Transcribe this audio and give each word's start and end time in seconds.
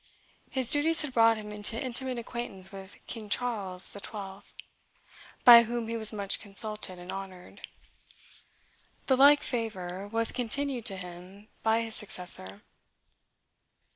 His 0.49 0.71
duties 0.71 1.01
had 1.01 1.13
brought 1.13 1.37
him 1.37 1.49
into 1.49 1.79
intimate 1.79 2.17
acquaintance 2.17 2.71
with 2.71 2.95
King 3.05 3.29
Charles 3.29 3.91
XII., 3.91 4.39
by 5.43 5.61
whom 5.61 5.89
he 5.89 5.95
was 5.95 6.11
much 6.11 6.39
consulted 6.39 6.97
and 6.97 7.11
honored. 7.11 7.61
The 9.05 9.15
like 9.15 9.43
favor 9.43 10.07
was 10.07 10.31
continued 10.31 10.85
to 10.87 10.97
him 10.97 11.49
by 11.61 11.81
his 11.83 11.93
successor. 11.93 12.63